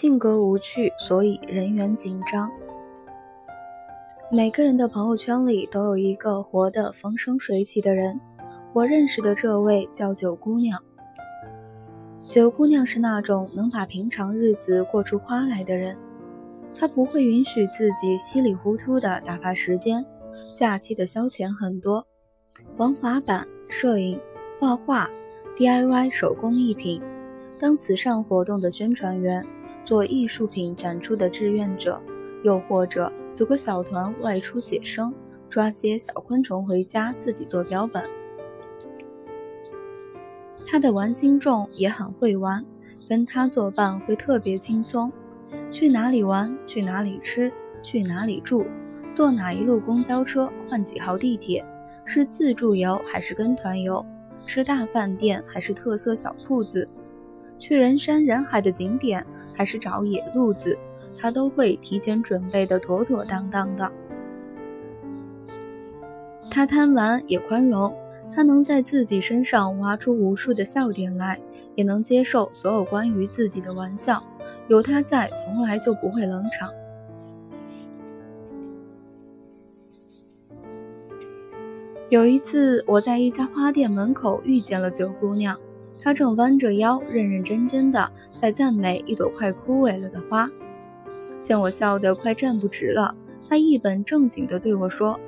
[0.00, 2.48] 性格无趣，所以人缘紧张。
[4.30, 8.20] 每个人的朋友圈里都有一个活得风生水起的人。
[8.72, 10.80] 我认识的这位叫九姑娘。
[12.28, 15.96] 九姑娘是那种能把平常日子过出花来的人。
[16.78, 20.06] 她不会允许自己稀里糊涂的打发时间。
[20.54, 22.06] 假期的消遣很多，
[22.76, 24.20] 玩滑板、摄影、
[24.60, 25.10] 画画、
[25.56, 27.02] DIY 手工艺品，
[27.58, 29.44] 当慈善活动的宣传员。
[29.88, 31.98] 做艺术品展出的志愿者，
[32.42, 35.14] 又或者组个小团外出写生，
[35.48, 38.04] 抓些小昆虫回家自己做标本。
[40.66, 42.62] 他的玩心重，也很会玩，
[43.08, 45.10] 跟他作伴会特别轻松。
[45.70, 47.50] 去哪里玩，去哪里吃，
[47.82, 48.66] 去哪里住，
[49.14, 51.64] 坐哪一路公交车，换几号地铁，
[52.04, 54.04] 是自助游还是跟团游，
[54.44, 56.86] 吃大饭店还是特色小铺子，
[57.58, 59.24] 去人山人海的景点。
[59.54, 60.78] 还是找野路子，
[61.18, 63.90] 他都会提前准备的妥妥当当的。
[66.48, 67.92] 他贪玩也宽容，
[68.32, 71.40] 他能在自己身上挖出无数的笑点来，
[71.74, 74.22] 也能接受所有关于自己的玩笑。
[74.68, 76.70] 有他在，从来就不会冷场。
[82.10, 85.58] 有一次，我在一家花店门口遇见了九姑娘。
[86.02, 88.10] 他正弯着腰，认认真真的
[88.40, 90.48] 在赞美一朵快枯萎了的花，
[91.42, 93.14] 见我笑得快站不直了，
[93.48, 95.18] 他一本正经地对我说：“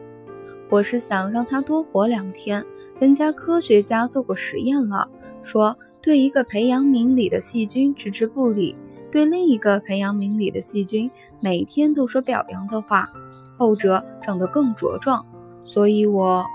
[0.71, 2.65] 我是想让它多活两天，
[2.99, 5.09] 人家科学家做过实验了，
[5.43, 8.77] 说对一个培养皿里的细菌置之不理，
[9.11, 13.11] 对另一个培养皿里的细菌每天都说表扬的话，
[13.57, 15.27] 后者长得更茁壮。
[15.65, 16.47] 所以，我。”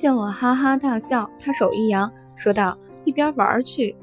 [0.00, 3.94] 见我哈哈大笑，他手一扬，说道：“一边玩去。”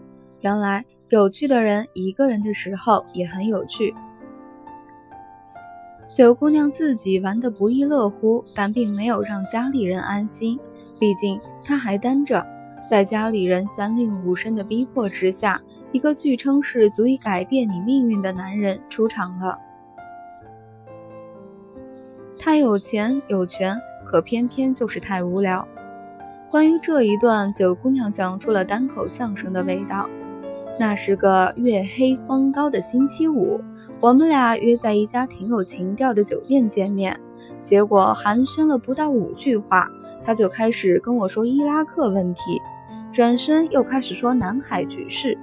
[0.41, 3.95] 原来有趣的人一个人的时候也很有趣。
[6.13, 10.59] 九姑娘自己玩得不亦乐乎，但并没有让家里人安心。
[10.99, 12.45] 毕竟她还单着，
[12.87, 15.59] 在家里人三令五申的逼迫之下，
[15.91, 19.57] 一个据称是足以改变你命运的男人出场了。
[22.37, 25.67] 他有钱有权，可偏偏就是太无聊。
[26.49, 30.09] 关于这一段，九姑娘讲出了单口相声的味道。
[30.79, 33.59] 那是个月黑风高的星期五，
[33.99, 37.19] 我们俩约在一家挺有情调的酒店见面。
[37.63, 39.89] 结果寒暄了不到五句话，
[40.23, 42.61] 他就开始跟我说伊拉克问题，
[43.11, 45.37] 转身又开始说南海局势。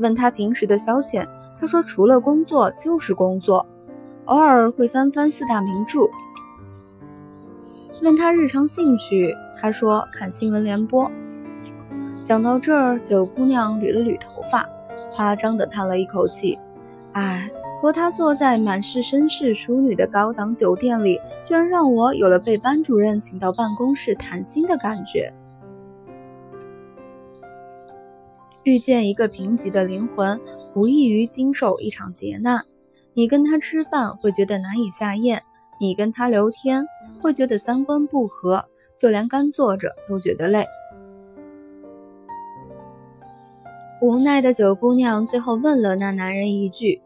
[0.00, 1.26] 问他平时的消遣，
[1.58, 3.64] 他说除了工作就是工作，
[4.26, 6.00] 偶尔会翻翻四大名著。
[8.02, 9.34] 问他日常兴趣。
[9.60, 11.10] 他说：“看新闻联播。”
[12.24, 14.66] 讲到这儿，九姑娘捋了捋头发，
[15.12, 16.58] 夸张地叹了一口气
[17.12, 17.50] ：“哎，
[17.82, 25.30] 和他坐在满是绅士淑女的高档酒店里，居然让我有了被班主任请到办公室谈心的感觉。
[28.62, 30.40] 遇见一个贫瘠的灵魂，
[30.72, 32.64] 不异于经受一场劫难。
[33.12, 35.42] 你跟他吃饭会觉得难以下咽，
[35.80, 36.86] 你跟他聊天
[37.20, 38.64] 会觉得三观不合。”
[39.00, 40.66] 就连干坐着都觉得累。
[44.02, 47.00] 无奈的九姑娘最后问了那男人一句：“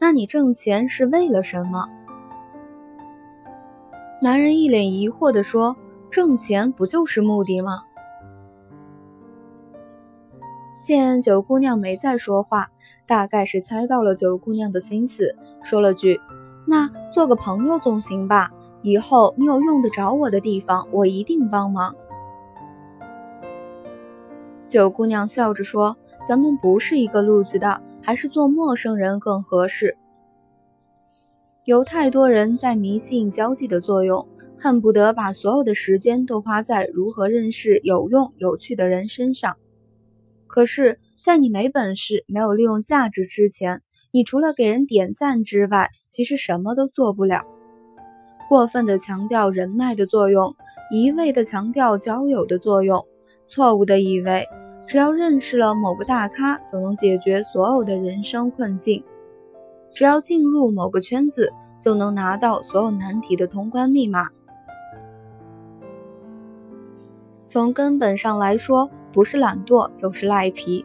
[0.00, 1.86] 那你挣钱是为了什么？”
[4.20, 5.76] 男人一脸疑惑地说
[6.10, 7.82] ：“挣钱不就是目的吗？”
[10.82, 12.70] 见九姑娘没再说话，
[13.06, 16.18] 大概是猜到了九姑娘的心思，说了句
[16.66, 18.50] ：“那做个朋友总行吧。”
[18.86, 21.92] 以后你有用得着我的地方，我一定帮忙。
[24.68, 29.96] 九姑娘笑着说：“咱们不是一个路子的，还是做陌生人更合适。”
[31.66, 34.24] 有太多人在迷信交际的作用，
[34.56, 39.56] 恨不得把所有的时间都花在如何认识有用有趣的人身上。
[40.46, 43.82] 可是，在你没本事、没有利用价值之前，
[44.12, 47.44] 你除了给人点赞之外，其实什么都做不了。
[48.48, 50.54] 过分的强调人脉的作用，
[50.90, 53.04] 一味的强调交友的作用，
[53.48, 54.46] 错误的以为
[54.86, 59.02] 只要认识了某个大咖就能解决所有的人生困境，
[59.92, 64.28] 只要进入某个圈子就能拿到所有难题的通关密码。
[67.48, 70.84] 从根本上来说，不是懒惰就是赖皮。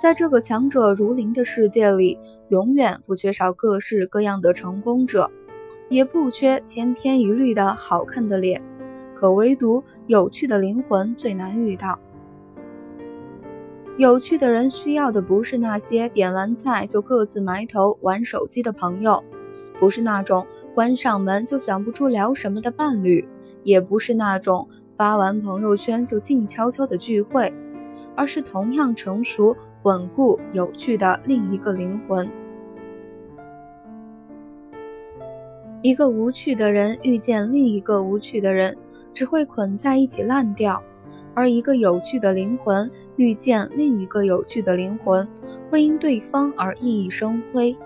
[0.00, 2.18] 在这个强者如林的世界里，
[2.48, 5.30] 永远不缺少各式各样的成功者。
[5.92, 8.62] 也不缺千篇一律的好看的脸，
[9.14, 11.98] 可唯独有趣的灵魂最难遇到。
[13.98, 19.22] 有趣的人需要的不是那些点完菜就各自埋头玩手机的朋友，
[19.78, 23.28] 不是那种关上门就想不出聊什么的伴侣，
[23.62, 24.66] 也不是那种
[24.96, 27.52] 发完朋友圈就静悄悄的聚会，
[28.16, 32.26] 而是同样成熟、稳固、有趣的另一个灵魂。
[35.82, 38.76] 一个无趣的人遇见另一个无趣的人，
[39.12, 40.80] 只会捆在一起烂掉；
[41.34, 45.26] 而一个有趣的灵魂遇见另一个有趣的灵魂，
[45.68, 47.76] 会因对方而熠熠生辉。